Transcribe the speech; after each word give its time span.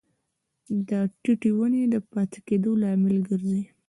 دا 0.87 1.01
د 1.07 1.11
ټیټې 1.21 1.51
ونې 1.57 1.83
د 1.93 1.95
پاتې 2.11 2.39
کیدو 2.47 2.71
لامل 2.81 3.17
ګرځي. 3.29 3.61